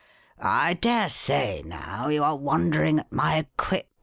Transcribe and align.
I 0.41 0.73
dare 0.73 1.09
say, 1.09 1.61
now, 1.63 2.07
you 2.07 2.23
are 2.23 2.35
wondering 2.35 3.01
at 3.01 3.11
my 3.11 3.37
equipment 3.37 3.85